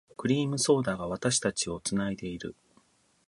[0.17, 2.55] クリームソーダが、私たちを繋いでいる。